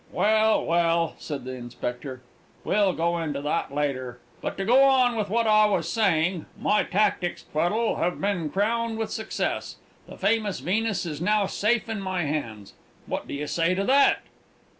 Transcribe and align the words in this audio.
"Well, 0.11 0.65
well," 0.65 1.13
said 1.19 1.45
the 1.45 1.51
Inspector, 1.53 2.23
"we'll 2.63 2.93
go 2.93 3.19
into 3.19 3.39
that 3.43 3.71
later. 3.71 4.19
But, 4.41 4.57
to 4.57 4.65
go 4.65 4.81
on 4.81 5.15
with 5.15 5.29
what 5.29 5.45
I 5.45 5.65
was 5.67 5.87
saying. 5.87 6.47
My 6.59 6.81
tactics, 6.81 7.45
Tweddle, 7.53 7.97
have 7.97 8.19
been 8.19 8.49
crowned 8.49 8.97
with 8.97 9.11
success 9.11 9.75
the 10.07 10.17
famous 10.17 10.59
Venus 10.59 11.05
is 11.05 11.21
now 11.21 11.45
safe 11.45 11.87
in 11.87 12.01
my 12.01 12.23
hands! 12.23 12.73
What 13.05 13.27
do 13.27 13.35
you 13.35 13.45
say 13.45 13.75
to 13.75 13.83
that?" 13.83 14.21